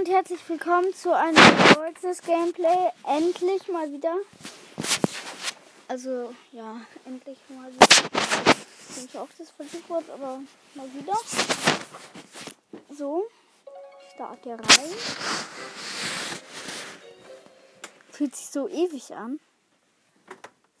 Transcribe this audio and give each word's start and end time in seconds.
und 0.00 0.08
herzlich 0.08 0.40
willkommen 0.48 0.94
zu 0.94 1.14
einem 1.14 1.36
kurzes 1.74 2.22
Gameplay. 2.22 2.88
Endlich 3.06 3.68
mal 3.68 3.92
wieder. 3.92 4.14
Also, 5.88 6.34
ja, 6.52 6.80
endlich 7.04 7.36
mal 7.50 7.70
wieder. 7.70 7.86
Ich 8.88 8.94
denke 8.94 9.20
auch, 9.20 9.28
das 9.36 9.50
versucht 9.50 9.90
wird, 9.90 10.08
aber 10.08 10.40
mal 10.74 10.86
wieder. 10.94 11.12
So, 12.96 13.28
start 14.14 14.38
hier 14.42 14.54
rein. 14.54 14.90
Fühlt 18.10 18.34
sich 18.34 18.46
so 18.46 18.68
ewig 18.68 19.14
an. 19.14 19.38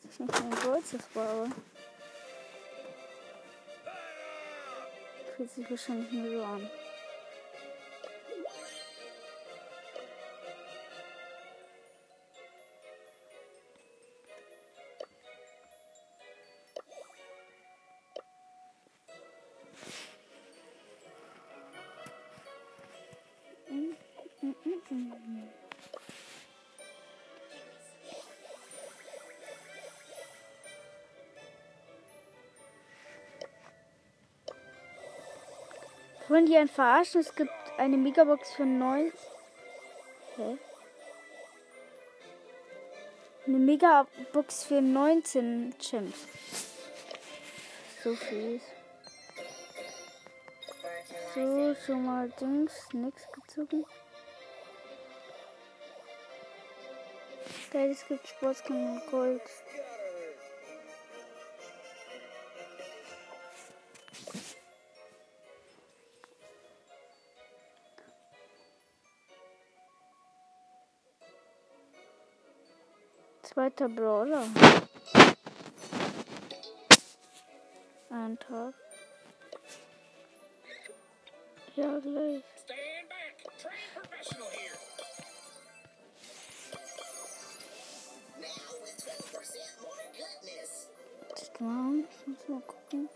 Das 0.02 0.12
ist 0.12 0.20
nicht 0.20 0.32
mein 0.32 0.58
kurzes 0.60 1.02
aber 1.14 1.46
fühlt 5.36 5.50
sich 5.50 5.70
wahrscheinlich 5.70 6.10
nur 6.10 6.30
so 6.30 6.42
an. 6.42 6.70
Wollen 36.30 36.46
die 36.46 36.56
einen 36.56 36.68
verarschen? 36.68 37.22
Es 37.22 37.34
gibt 37.34 37.50
eine 37.76 37.96
Megabox 37.96 38.52
für 38.52 38.64
9. 38.64 39.12
Hä? 40.36 40.58
Eine 43.48 43.56
Megabox 43.56 44.62
für 44.62 44.80
19 44.80 45.74
Chimps. 45.80 46.28
So 48.04 48.14
viel. 48.14 48.60
So, 51.34 51.74
schon 51.84 52.06
mal 52.06 52.28
Dings, 52.40 52.74
nix 52.92 53.26
gezogen. 53.32 53.84
Geil, 57.72 57.90
es 57.90 58.06
gibt 58.06 58.28
Sportskin 58.28 58.76
und 58.76 59.10
Gold. 59.10 59.42
Zweiter 73.52 73.88
Brawler. 73.88 74.44
Ein 78.08 78.38
Tag. 78.38 78.74
Ja, 81.74 81.98
gleich. 81.98 82.44
Warte 91.42 91.64
mal, 91.64 92.04
ich 92.08 92.26
muss 92.28 92.48
mal 92.48 92.60
gucken. 92.60 93.08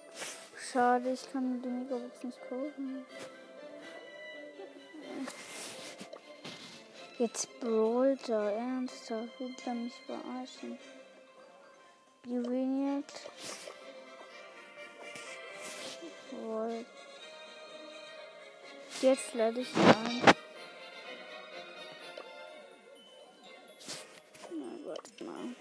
Schade, 0.72 1.12
ich 1.12 1.32
kann 1.32 1.62
die 1.62 1.68
Megabox 1.68 2.24
nicht 2.24 2.40
kaufen. 2.48 3.06
Jetzt 7.18 7.60
brawlt 7.60 8.28
er 8.28 8.52
ernsthaft. 8.52 9.38
Will 9.38 9.54
er 9.64 9.74
mich 9.74 9.94
verarschen? 10.06 10.78
Juweliert. 12.26 13.12
Jetzt 19.00 19.34
lade 19.34 19.60
ich 19.60 19.68
ein. 19.76 20.22
Na, 24.50 24.66
warte 24.86 25.24
mal. 25.24 25.54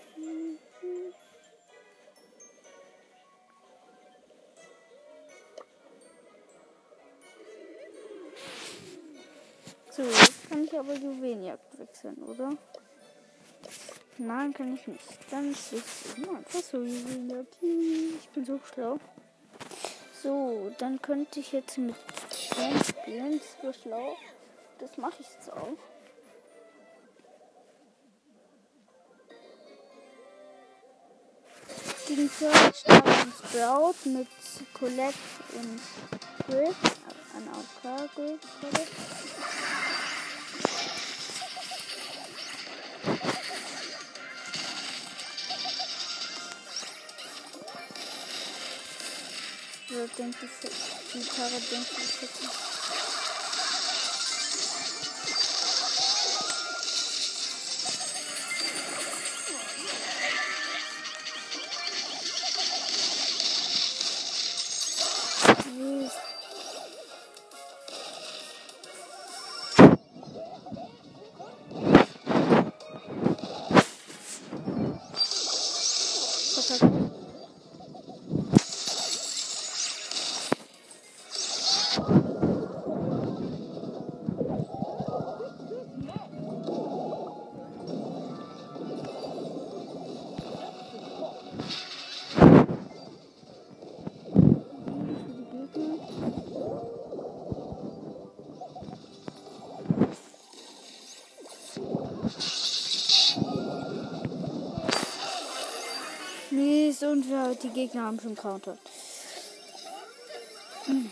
So, 9.91 10.32
kann 10.53 10.65
ich 10.65 10.79
aber 10.79 10.93
Juwelenjagd 10.93 11.79
wechseln, 11.79 12.15
oder? 12.23 12.51
Nein, 14.19 14.53
kann 14.53 14.75
ich 14.75 14.85
nicht. 14.85 15.03
Dann 15.31 15.49
ist 15.51 15.73
es 15.73 16.69
so 16.69 16.77
Juwelenjagd. 16.77 17.57
Ich 17.59 18.29
bin 18.29 18.45
so 18.45 18.59
schlau. 18.71 18.99
So, 20.21 20.71
dann 20.77 21.01
könnte 21.01 21.39
ich 21.39 21.53
jetzt 21.53 21.79
mit 21.79 21.95
Stern 22.31 22.79
spielen. 22.83 23.41
So 23.63 23.73
schlau. 23.73 24.15
Das 24.77 24.95
mache 24.97 25.15
ich 25.21 25.27
jetzt 25.27 25.51
auch. 25.51 25.77
Gegen 32.07 32.29
Search 32.29 32.85
und 32.85 33.33
Sprout 33.33 33.95
mit 34.05 34.27
Colette 34.73 35.17
und 35.55 35.81
Griff. 36.45 36.75
AOK 37.33 38.15
Griff. 38.15 38.39
Colette. 38.61 39.42
So 49.93 49.99
denkt 50.17 50.37
ich, 50.41 50.71
die 51.13 51.19
Tara 51.23 51.49
denkt 51.69 51.91
ich 51.91 52.21
jetzt 52.23 52.72
Mies 106.93 107.03
und 107.03 107.27
wir, 107.27 107.55
die 107.55 107.69
Gegner 107.69 108.03
haben 108.03 108.19
schon 108.19 108.35
Counter. 108.35 108.77
Business. 110.85 111.09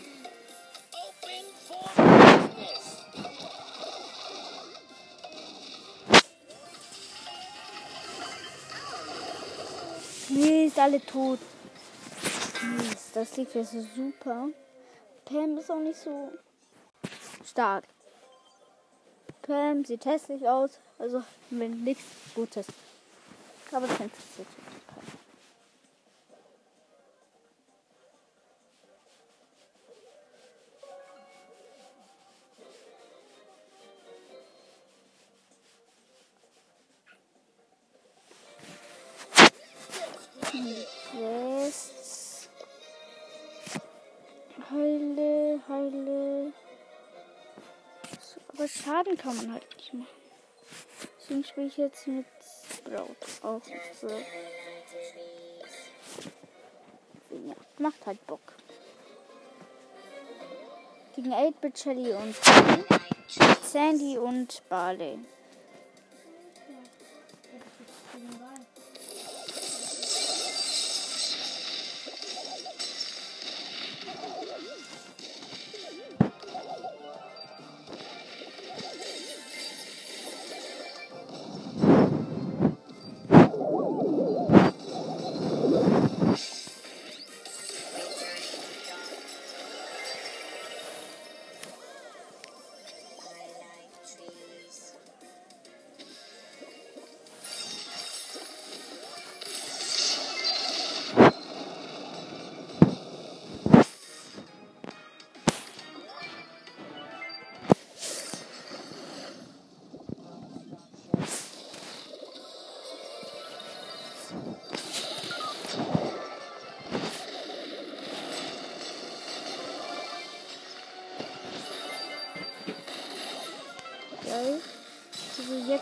Mies, 10.28 10.78
alle 10.78 11.04
tot. 11.04 11.40
Das 13.14 13.36
liegt 13.36 13.52
so 13.52 13.64
super. 13.64 14.48
Pam 15.24 15.58
ist 15.58 15.70
auch 15.70 15.80
nicht 15.80 15.98
so 15.98 16.30
stark. 17.44 17.84
Pam 19.42 19.84
sieht 19.84 20.04
hässlich 20.04 20.46
aus, 20.46 20.78
also 20.98 21.24
wenn 21.50 21.82
nichts 21.82 22.04
Gutes. 22.34 22.66
Aber 23.72 23.88
das 23.88 23.98
interessiert 23.98 24.46
Heile. 45.68 46.52
So, 48.20 48.40
Aber 48.48 48.68
Schaden 48.68 49.16
kann 49.16 49.36
man 49.36 49.52
halt 49.54 49.76
nicht 49.76 49.94
machen. 49.94 50.06
Deswegen 51.20 51.44
spiele 51.44 51.66
ich 51.66 51.76
jetzt 51.76 52.06
mit 52.06 52.26
Sprout. 52.68 53.16
Auch 53.42 53.62
Sprout. 53.62 54.22
Ja, 57.30 57.54
macht 57.78 58.06
halt 58.06 58.26
Bock. 58.26 58.40
Gegen 61.14 61.32
8-Bit 61.32 61.78
Shelly 61.78 62.12
und 62.12 62.34
Sandy 63.62 64.18
und 64.18 64.62
Barley. 64.68 65.18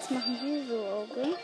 Jetzt 0.00 0.11
machen 0.11 0.38
wir 0.43 0.64
so 0.67 0.87
Auge. 0.87 1.37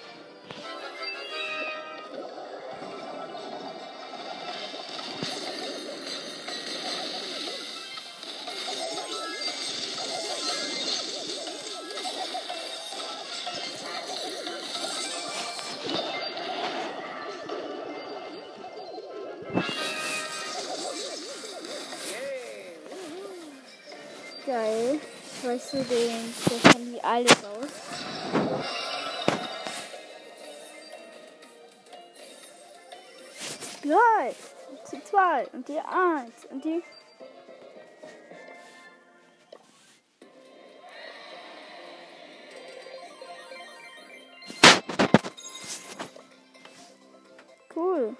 Geil. 24.46 25.00
Weißt 25.42 25.72
du, 25.74 25.76
den, 25.78 26.34
der 26.48 26.70
kann 26.72 26.92
die 26.92 27.02
alles 27.02 27.44
aus. 27.44 27.55
Drei, 33.86 34.34
die 34.90 35.04
zwei 35.04 35.46
und 35.52 35.68
die 35.68 35.78
eins 35.78 36.44
und 36.46 36.64
die. 36.64 36.82
Cool. 47.76 48.16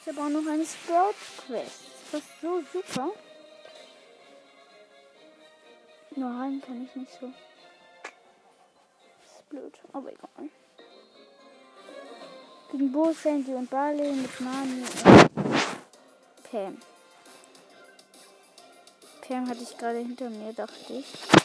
Ich 0.00 0.08
habe 0.08 0.20
auch 0.22 0.30
noch 0.30 0.50
eine 0.50 0.64
Sprout 0.64 1.12
Quest. 1.46 1.82
Das 2.10 2.22
ist 2.22 2.40
so 2.40 2.62
super. 2.72 3.10
Nur 6.16 6.30
rein 6.30 6.62
kann 6.64 6.86
ich 6.86 6.96
nicht 6.96 7.12
so. 7.20 7.30
Das 9.20 9.34
ist 9.36 9.48
blöd, 9.50 9.78
aber 9.92 10.10
egal. 10.10 10.48
Gegen 12.70 12.92
Bo, 12.92 13.12
Sandy 13.12 13.52
und 13.52 13.68
Barley 13.68 14.12
mit 14.12 14.40
Nani 14.40 14.82
und 14.82 15.34
Pam. 16.50 16.78
Pam 19.26 19.48
hatte 19.48 19.62
ich 19.62 19.76
gerade 19.76 19.98
hinter 19.98 20.30
mir, 20.30 20.52
dachte 20.52 20.92
ich. 20.92 21.39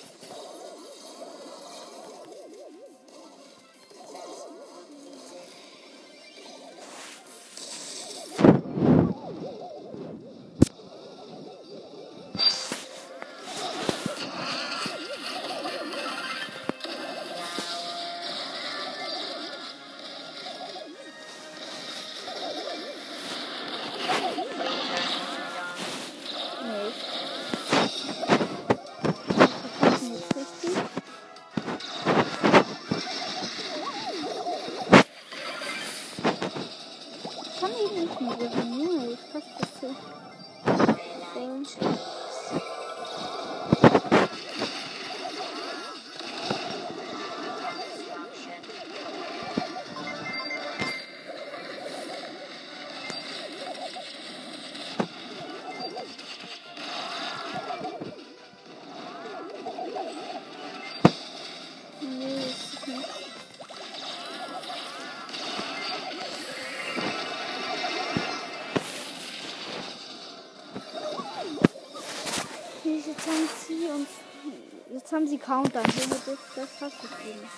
Ich 37.65 37.71
kann 37.71 37.79
eben 37.83 37.99
nicht 38.01 38.21
mehr 38.21 38.35
gewinnen. 38.35 38.79
Junge, 38.79 39.07
ich 39.13 39.19
haben 75.15 75.27
sie 75.27 75.37
Counter. 75.37 75.81
Das, 75.81 76.37
das 76.55 76.69
passt 76.77 77.03
nicht. 77.03 77.13
eben. 77.25 77.49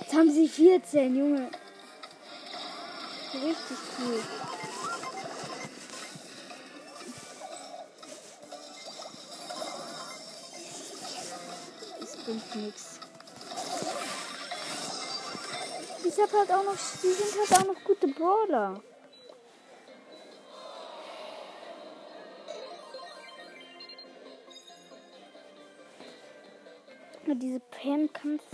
Jetzt 0.00 0.12
haben 0.12 0.30
sie 0.30 0.48
14, 0.48 1.16
Junge. 1.16 1.48
Richtig 3.34 3.78
cool. 3.98 4.22
Bringt 12.24 12.56
nichts. 12.56 13.00
Ich 16.04 16.18
hab 16.18 16.32
halt 16.32 16.50
auch 16.50 16.64
noch, 16.64 16.76
die 17.02 17.08
sind 17.08 17.50
halt 17.50 17.60
auch 17.60 17.74
noch 17.74 17.84
gute 17.84 18.08
Brawler. 18.08 18.80
Nur 27.24 27.36
diese 27.36 27.60
Pam 27.60 28.12
kannst 28.12 28.44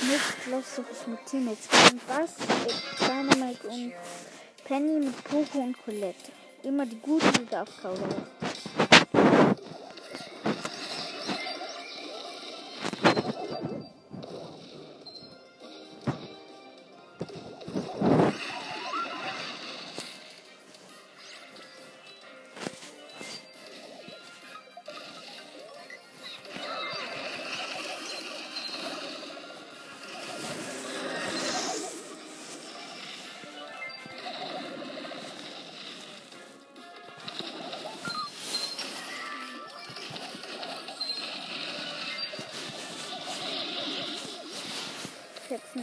Nicht 0.00 0.44
gleich 0.46 0.64
suche 0.64 0.86
ich 0.92 1.06
mit 1.06 1.26
Teammates. 1.26 1.68
Und 1.92 2.00
was? 2.08 2.38
Mit 2.38 2.74
Dynamite 3.00 3.47
und 3.47 3.47
Penny 4.68 4.98
mit 4.98 5.24
Poco 5.24 5.60
und 5.60 5.82
Colette. 5.82 6.30
Immer 6.62 6.84
die 6.84 6.98
guten, 7.00 7.32
die 7.32 7.46
darf 7.46 7.70
Kauder. 7.80 8.06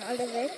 Alle 0.08 0.34
weg. 0.34 0.52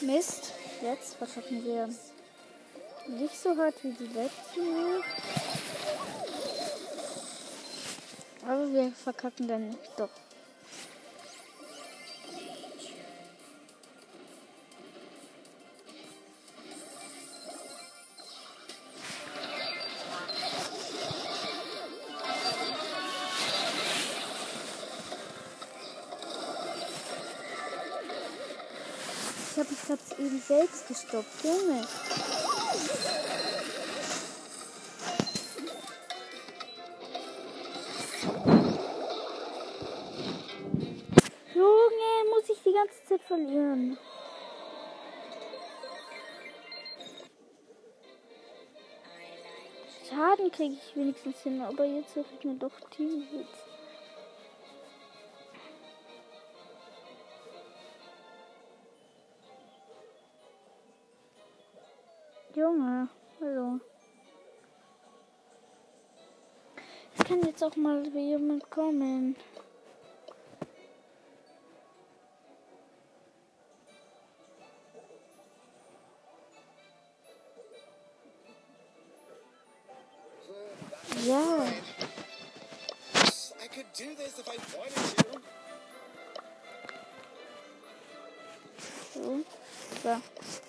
Mist. 0.00 0.52
Jetzt 0.80 1.16
verkacken 1.16 1.64
wir 1.64 1.88
nicht 3.08 3.42
so 3.42 3.56
hart 3.56 3.74
wie 3.82 3.92
die 3.92 4.06
letzten. 4.06 5.02
Aber 8.46 8.72
wir 8.72 8.92
verkacken 8.92 9.48
dann 9.48 9.76
doch. 9.96 10.10
Selbst 30.48 30.88
gestoppt, 30.88 31.44
Junge. 31.44 31.86
Junge, 41.54 42.30
muss 42.30 42.48
ich 42.48 42.62
die 42.64 42.72
ganze 42.72 43.04
Zeit 43.06 43.20
verlieren. 43.24 43.98
Schaden 50.08 50.50
kriege 50.50 50.74
ich 50.74 50.96
wenigstens 50.96 51.42
hin, 51.42 51.60
aber 51.60 51.84
jetzt 51.84 52.14
suche 52.14 52.26
ich 52.38 52.44
mir 52.44 52.54
doch 52.54 52.72
Teamhits. 52.90 53.67
Junge, 62.58 63.08
hallo. 63.40 63.78
Es 67.16 67.24
kann 67.24 67.40
jetzt 67.42 67.62
auch 67.62 67.76
mal 67.76 68.04
jemand 68.08 68.68
kommen. 68.68 69.36
Ja, 81.24 81.64
I 83.62 83.68
could 83.68 83.86
do 83.96 84.16
this 84.16 84.36
if 84.36 84.48
I 84.48 84.58
wanted 84.76 85.16
to. 85.16 85.40
so. 89.14 89.44
So. 90.02 90.67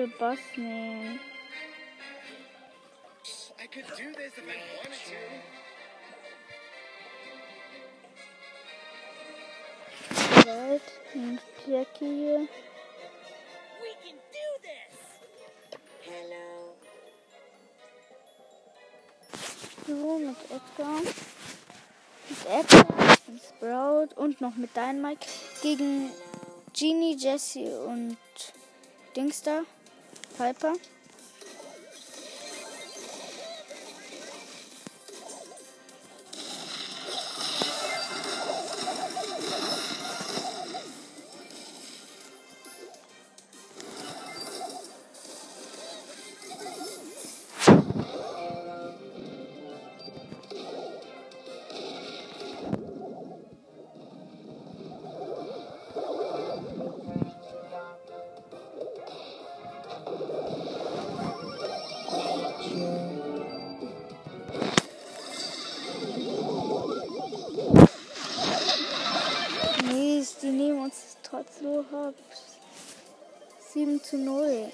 I 0.00 0.04
wanted 4.78 5.02
to. 10.40 10.46
Welt. 10.46 10.82
Und 11.14 11.40
Jackie 11.66 12.06
hier. 12.06 12.48
We 13.82 13.90
can 14.02 14.16
do 14.32 14.46
this! 14.62 14.96
Hello. 16.08 16.48
So, 19.86 20.18
mit 20.18 20.40
Edgar. 20.50 21.00
Mit 22.30 22.42
Edgar, 22.48 23.18
und 23.28 23.40
Sprout 23.42 24.10
und 24.16 24.40
noch 24.40 24.56
mit 24.56 24.74
Dynamite 24.74 25.26
gegen 25.62 26.10
Genie, 26.72 27.16
Jesse 27.18 27.82
und 27.82 28.16
Dingster. 29.14 29.64
Piper. 30.40 30.72
7 73.72 74.02
zu 74.02 74.18
0. 74.18 74.72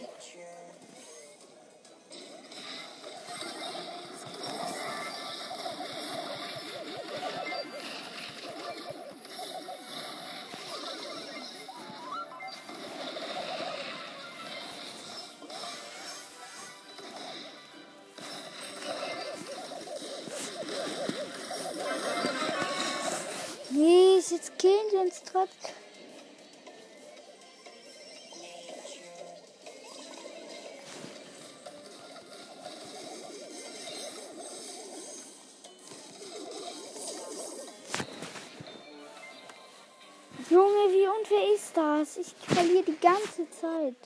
Mist, 23.72 24.30
jetzt 24.30 24.58
killen 24.58 24.72
sie 24.90 24.96
uns 24.96 25.22
trotz. 25.22 25.50
Das? 41.76 42.16
Ich 42.16 42.35
verliere 42.42 42.85
die 42.85 42.99
ganze 42.99 43.49
Zeit. 43.50 43.97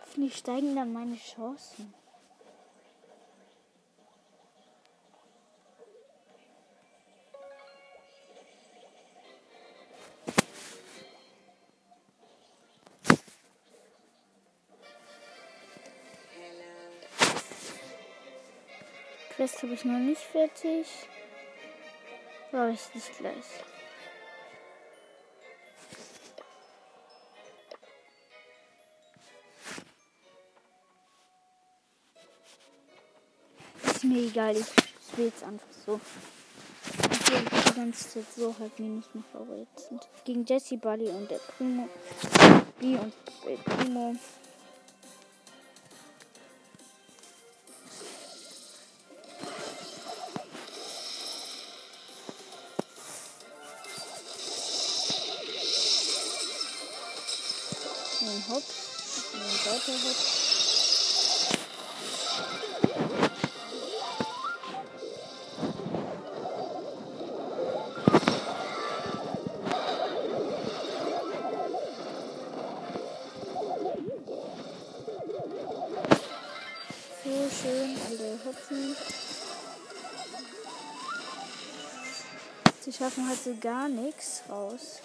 Hoffentlich 0.00 0.36
steigen 0.36 0.76
dann 0.76 0.92
meine 0.92 1.16
Chancen. 1.16 1.94
Quest 19.44 19.62
habe 19.62 19.74
ich 19.74 19.84
noch 19.84 19.98
nicht 19.98 20.22
fertig. 20.22 20.86
Aber 22.50 22.70
ich 22.70 22.94
nicht 22.94 23.18
gleich. 23.18 23.44
Ist 33.82 34.04
mir 34.04 34.22
egal, 34.22 34.56
ich 34.56 34.64
spiele 35.10 35.26
jetzt 35.26 35.44
einfach 35.44 35.66
so. 35.84 36.00
Ich 37.12 37.68
die 37.68 37.74
ganze 37.74 38.08
Zeit 38.08 38.24
so 38.34 38.54
halt 38.58 38.78
mache, 38.78 39.24
aber 39.34 39.56
jetzt 39.56 39.88
sind 39.90 40.08
gegen 40.24 40.46
Jesse, 40.46 40.78
Buddy 40.78 41.08
und 41.08 41.30
der 41.30 41.36
Primo. 41.36 41.86
B 42.80 42.96
und 42.96 43.12
der 43.46 43.56
Primo. 43.56 44.16
Und 58.24 58.48
hopp. 58.48 58.62
weiter 59.66 59.92
hat. 59.92 60.16
So 77.22 77.50
schön, 77.50 77.98
alle 78.08 78.38
hüpfen. 78.42 78.96
Sie 82.80 82.92
schaffen 82.92 83.28
halt 83.28 83.42
so 83.44 83.54
gar 83.60 83.88
nichts 83.88 84.42
raus. 84.48 85.00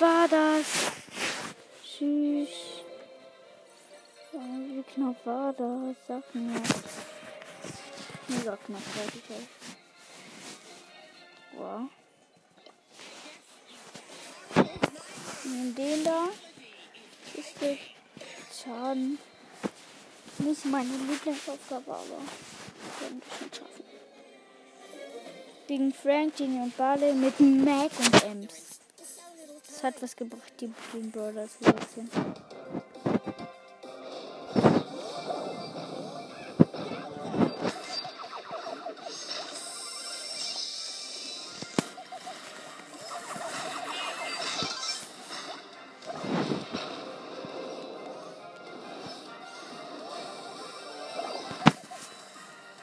War 0.00 0.28
das? 0.28 0.66
Tschüss. 1.82 2.48
Wie 4.32 4.82
knapp 4.94 5.26
war 5.26 5.52
das? 5.52 5.96
Sag 6.08 6.34
mir. 6.34 6.60
Mega 8.28 8.56
knapp 8.56 8.82
war 8.96 9.06
die 9.12 9.22
halt. 9.32 9.48
Wow. 11.52 11.88
Und 15.44 15.74
den 15.76 16.04
da 16.04 16.28
ist 17.34 17.60
der 17.60 17.76
Schaden. 18.52 19.18
Nicht 20.38 20.64
meine 20.64 20.88
Lieblingsaufgabe, 20.88 21.92
aber 21.92 22.20
werden 23.00 23.22
wir 23.22 23.38
schon 23.38 23.52
schaffen. 23.52 23.84
Gegen 25.68 25.94
Frank, 25.94 26.36
Ginny 26.36 26.60
und 26.60 26.76
Barley 26.76 27.12
mit 27.12 27.38
Mac 27.38 27.90
und 27.98 28.22
Ems. 28.24 28.73
Hat 29.84 30.00
was 30.00 30.16
gebracht, 30.16 30.54
die 30.60 30.72
Green 30.90 31.10
Brothers 31.10 31.58
ein 31.62 31.74
bisschen. 31.74 32.08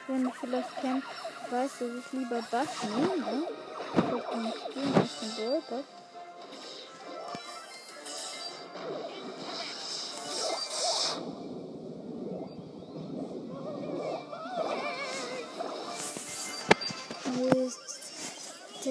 Wenn 0.07 0.23
du 0.23 0.29
vielleicht 0.39 0.75
kennt, 0.81 1.03
weißt 1.49 1.81
du, 1.81 1.87
dass 1.87 2.05
ich 2.05 2.11
lieber 2.11 2.43
Bass 2.51 2.67
nehme. 2.83 3.47
Ich 3.95 4.29
bin 4.29 4.43
nicht 4.43 4.57
spielen 4.59 4.93
als 4.93 5.19
den 5.19 5.35
Ballback. 5.35 6.00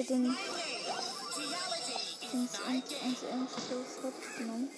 Ich 0.01 0.09
hätte 0.09 0.19
den 0.19 0.35
ins 2.33 2.53
ins 2.57 2.91
ins 3.03 3.21
ins 3.21 3.93
Hotz 4.01 4.21
genommen. 4.35 4.69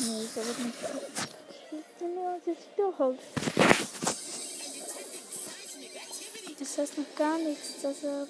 Nee, 0.00 0.22
ich 0.24 0.34
habe 0.36 0.48
nicht. 0.62 0.78
Ich 1.72 1.98
bin 1.98 2.14
nur 2.14 2.40
Wiederholt. 2.46 3.20
Das 6.58 6.78
heißt 6.78 6.96
noch 6.96 7.14
gar 7.16 7.36
nichts, 7.36 7.82
dass 7.82 8.02
er. 8.02 8.26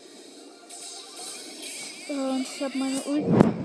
Und 2.08 2.42
ich 2.42 2.60
habe 2.60 2.76
meine 2.76 3.00
Ulti. 3.02 3.63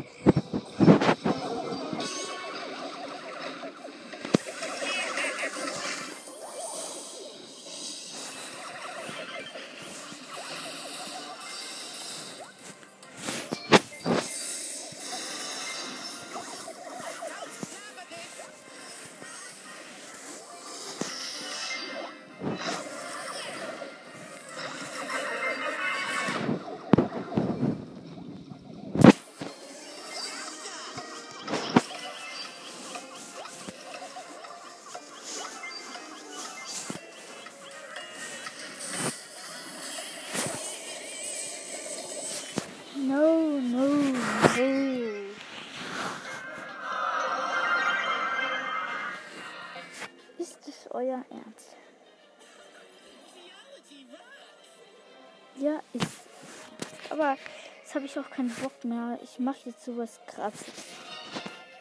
Aber 57.19 57.37
jetzt 57.81 57.95
habe 57.95 58.05
ich 58.05 58.17
auch 58.17 58.29
keinen 58.29 58.49
Bock 58.49 58.83
mehr. 58.85 59.19
Ich 59.21 59.39
mache 59.39 59.57
jetzt 59.65 59.83
sowas 59.83 60.19
krasses. 60.25 60.67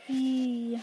Wie. 0.08 0.80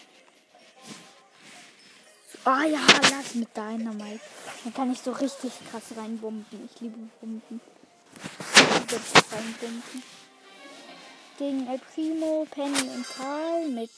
Ah 2.46 2.64
ja, 2.64 2.80
lass 3.12 3.36
mit 3.36 3.50
Dynamite. 3.56 4.22
Dann 4.64 4.74
kann 4.74 4.92
ich 4.94 5.00
so 5.02 5.12
richtig 5.12 5.52
krass 5.70 5.84
reinbomben. 5.98 6.70
Ich 6.74 6.80
liebe 6.80 6.98
Bomben. 7.20 7.60
Ich 8.40 8.92
liebe 8.92 9.02
reinbomben. 9.32 10.04
Gegen 11.38 11.68
El 11.68 11.80
Primo, 11.94 12.48
Penny 12.50 12.90
und 12.96 13.06
Karl 13.10 13.68
mit 13.68 13.92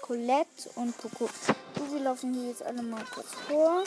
Colette 0.00 0.70
und 0.76 0.96
Coco. 0.96 1.28
So, 1.76 1.92
wir 1.92 2.00
laufen 2.00 2.32
hier 2.32 2.48
jetzt 2.48 2.62
alle 2.62 2.82
mal 2.82 3.04
kurz 3.12 3.34
vor. 3.48 3.84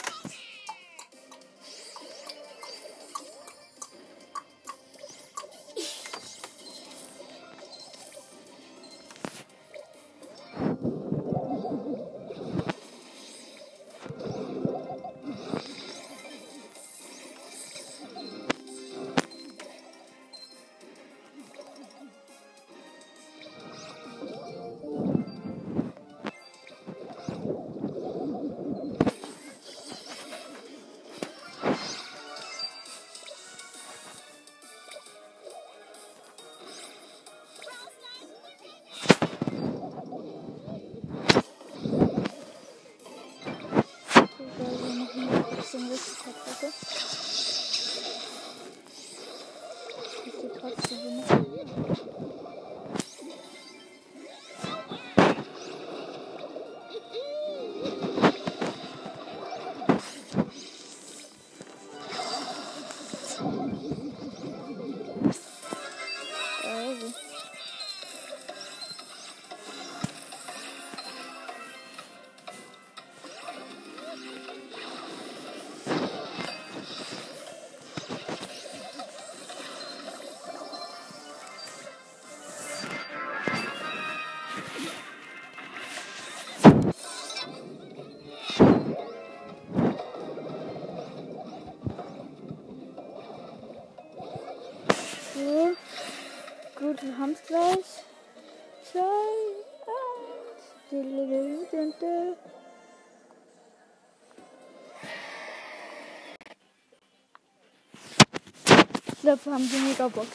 Glaube, 109.24 109.44
wir 109.46 109.54
haben 109.54 109.70
die 109.70 109.76
Megabox. 109.78 110.28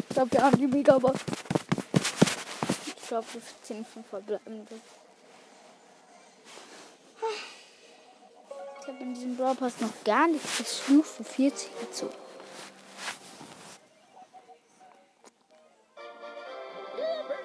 Ich 0.00 0.08
glaube, 0.08 0.32
wir 0.32 0.42
haben 0.42 0.58
die 0.58 0.66
Megabox. 0.66 1.20
Ich 2.96 3.08
glaube, 3.08 3.26
wir 3.32 3.42
ziehen 3.62 3.86
von 3.86 4.04
verbleibende. 4.04 4.74
Ich 8.80 8.88
habe 8.88 8.98
in 8.98 9.14
diesem 9.14 9.36
Brawl 9.36 9.54
Pass 9.54 9.80
noch 9.80 10.04
gar 10.04 10.26
nicht 10.26 10.44
bis 10.58 10.78
Stufe 10.78 11.22
40 11.22 11.70
gezogen. 11.80 12.14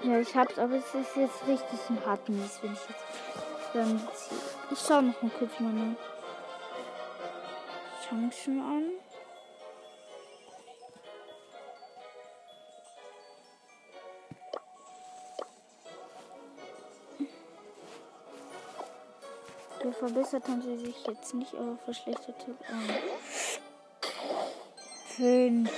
Ja, 0.04 0.20
ich 0.20 0.36
hab's, 0.36 0.58
aber 0.58 0.76
es 0.76 0.86
ist 0.86 1.16
jetzt 1.16 1.48
richtig 1.48 1.80
ein 1.90 2.06
hartmies, 2.06 2.60
wenn 2.62 2.74
ich 2.74 2.80
jetzt 2.80 3.74
dann 3.74 4.00
ziehe. 4.16 4.40
Ich 4.72 4.80
schau 4.80 5.02
noch 5.02 5.22
mal 5.22 5.32
kurz 5.38 5.52
meine 5.60 5.96
Chancen 8.10 8.60
an. 8.60 9.03
Verbessert 20.04 20.44
haben 20.50 20.62
sie 20.62 20.78
sich 20.86 21.08
jetzt 21.08 21.34
nicht, 21.34 21.56
aber 21.56 21.78
verschlechtert 21.78 22.36
um 22.46 22.58
5. 25.16 25.72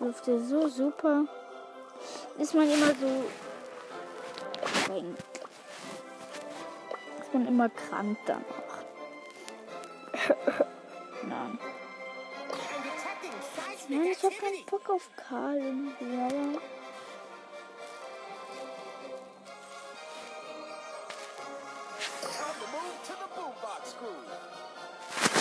Läuft 0.00 0.26
der 0.26 0.40
so 0.40 0.66
super. 0.68 1.26
Ist 2.38 2.54
man 2.54 2.64
immer 2.64 2.94
so. 2.94 3.24
Ist 7.20 7.34
man 7.34 7.46
immer 7.48 7.68
krank 7.68 8.16
danach. 8.24 8.84
Nein. 11.22 11.58
Nein, 13.88 14.06
ich 14.06 14.22
hab 14.22 14.38
keinen 14.38 14.64
Bock 14.66 14.88
auf 14.90 15.08
Karl 15.16 15.56
irgendwie, 15.58 16.16
aber. 16.16 16.60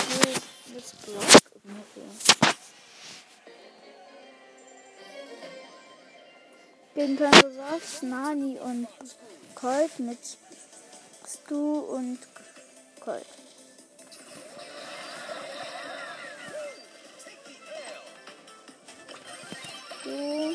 Nee, 0.10 0.74
Das 0.74 0.94
Block 0.94 1.24
irgendwie. 1.64 2.46
Gegen 6.94 7.18
Ruffs, 7.18 8.02
Nani 8.04 8.60
und 8.60 8.88
Colt 9.56 10.00
mit 10.00 10.20
Stu 11.28 11.80
und 11.80 12.20
Colt. 13.00 13.26
Ich 20.16 20.54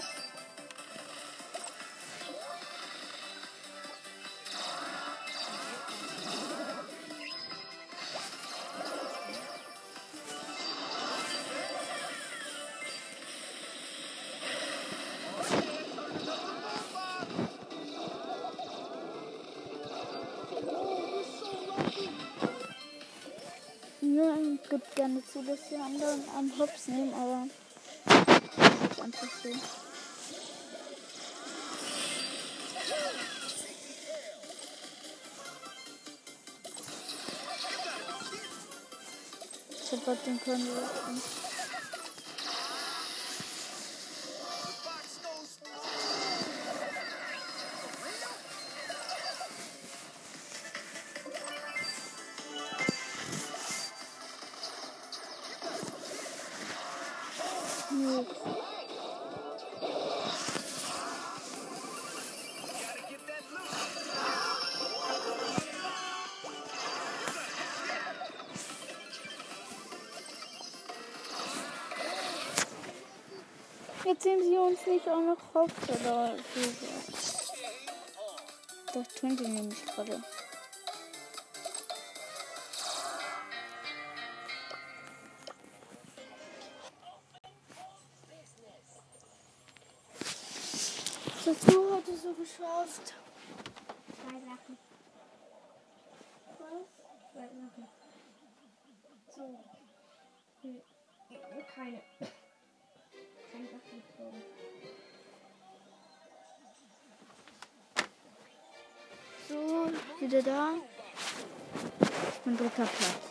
gebe 24.71 24.83
gerne 24.95 25.23
zu, 25.27 25.43
dass 25.43 25.59
die 25.69 25.75
anderen 25.75 26.23
einen 26.39 26.59
Hops 26.59 26.87
nehmen, 26.87 27.13
aber 27.13 27.47
ist 29.01 29.05
einfach 29.05 29.29
so. 29.43 29.49
Ich 39.83 39.93
hab 39.93 40.05
grad 40.05 40.27
den 40.27 40.41
Körner. 40.41 40.65
Jetzt 74.11 74.25
nehmen 74.25 74.43
sie 74.43 74.59
uns 74.59 74.87
nicht 74.87 75.09
auch 75.09 75.21
noch 75.21 75.39
Hops 75.55 75.89
oder. 75.89 76.37
Das 78.93 79.09
tun 79.15 79.39
sie 79.39 79.47
nämlich 79.47 79.87
gerade. 79.87 80.21
Was 91.37 91.47
hast 91.47 91.69
du 91.69 91.95
heute 91.95 92.17
so 92.17 92.33
geschafft? 92.33 93.15
Zwei 94.25 94.41
Sachen. 94.41 94.79
Was? 96.59 97.33
Zwei 97.33 97.47
Sachen. 97.47 97.89
So. 99.37 99.65
Hm. 100.63 100.81
Keine 101.77 102.03
Geflogen. 104.21 104.43
So, 109.49 109.91
wieder 110.21 110.43
da. 110.43 110.75
Bin 112.45 112.57
dritter 112.57 112.87
Platz. 112.87 113.31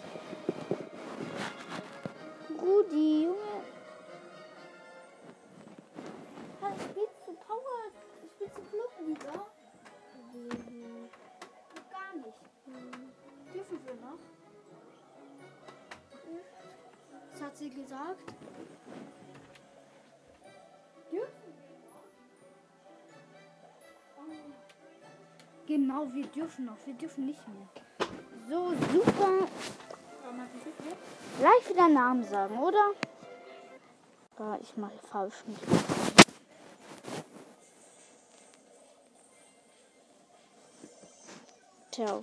Rudi, 2.62 3.24
Junge. 3.24 3.64
Ah, 6.62 6.72
Spielst 6.74 7.28
du 7.28 7.34
Power? 7.34 7.92
Spielst 8.36 8.58
du 8.58 8.62
Clubliga? 8.64 9.46
Gar 11.92 12.16
nicht. 12.16 12.40
Dürfen 13.54 13.80
wir 13.86 13.94
noch? 13.96 14.20
Was 17.32 17.42
hat 17.42 17.58
sie 17.58 17.70
gesagt? 17.70 18.34
Genau, 25.70 26.12
wir 26.12 26.26
dürfen 26.26 26.66
noch. 26.66 26.78
Wir 26.84 26.96
dürfen 26.96 27.28
nicht 27.28 27.42
mehr. 27.48 27.68
So, 28.50 28.74
super. 28.92 29.48
Gleich 31.38 31.70
wieder 31.70 31.88
Namen 31.88 32.24
sagen, 32.24 32.58
oder? 32.58 32.94
Ja, 34.40 34.58
ich 34.60 34.76
mache 34.78 34.98
falsch 35.12 35.36
nicht. 35.46 35.62
Ciao. 41.92 42.20